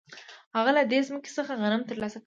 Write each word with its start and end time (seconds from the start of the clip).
هغه 0.55 0.71
له 0.77 0.83
دې 0.91 0.99
ځمکې 1.07 1.29
څخه 1.37 1.51
غنم 1.61 1.81
ترلاسه 1.89 2.17
کوي 2.17 2.19